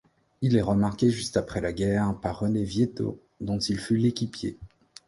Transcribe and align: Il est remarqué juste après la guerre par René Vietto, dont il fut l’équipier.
Il 0.41 0.55
est 0.55 0.63
remarqué 0.63 1.11
juste 1.11 1.37
après 1.37 1.61
la 1.61 1.73
guerre 1.73 2.19
par 2.21 2.39
René 2.39 2.63
Vietto, 2.63 3.19
dont 3.39 3.59
il 3.59 3.77
fut 3.77 3.97
l’équipier. 3.97 4.57